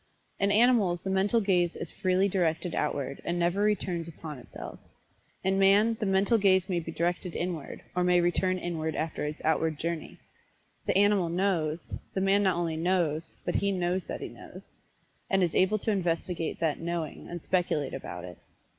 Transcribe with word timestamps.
In 0.39 0.51
animals 0.51 1.03
the 1.03 1.11
mental 1.11 1.39
gaze 1.41 1.75
is 1.75 1.91
freely 1.91 2.27
directed 2.27 2.73
outward, 2.73 3.21
and 3.23 3.37
never 3.37 3.61
returns 3.61 4.07
upon 4.07 4.39
itself. 4.39 4.79
In 5.43 5.59
man 5.59 5.95
the 5.99 6.07
mental 6.07 6.39
gaze 6.39 6.67
may 6.67 6.79
be 6.79 6.91
directed 6.91 7.35
inward, 7.35 7.83
or 7.95 8.03
may 8.03 8.19
return 8.19 8.57
inward 8.57 8.95
after 8.95 9.23
its 9.25 9.39
outward 9.45 9.77
journey. 9.77 10.17
The 10.87 10.97
animal 10.97 11.29
"knows" 11.29 11.93
the 12.15 12.19
man 12.21 12.41
not 12.41 12.55
only 12.57 12.77
"knows," 12.77 13.35
but 13.45 13.53
he 13.53 13.71
"knows 13.71 14.05
that 14.05 14.21
he 14.21 14.29
knows," 14.29 14.71
and 15.29 15.43
is 15.43 15.53
able 15.53 15.77
to 15.77 15.91
investigate 15.91 16.59
that 16.59 16.79
"knowing" 16.79 17.27
and 17.29 17.39
speculate 17.39 17.93
about 17.93 18.23
it. 18.23 18.39